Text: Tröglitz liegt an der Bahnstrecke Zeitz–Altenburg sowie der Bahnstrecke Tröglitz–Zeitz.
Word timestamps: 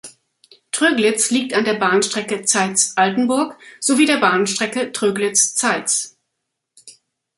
Tröglitz 0.71 1.29
liegt 1.29 1.53
an 1.53 1.63
der 1.63 1.75
Bahnstrecke 1.75 2.41
Zeitz–Altenburg 2.43 3.55
sowie 3.79 4.07
der 4.07 4.17
Bahnstrecke 4.19 4.91
Tröglitz–Zeitz. 4.91 6.17